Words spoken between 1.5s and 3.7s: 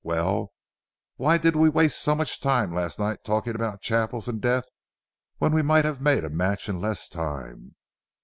we waste so much time last night talking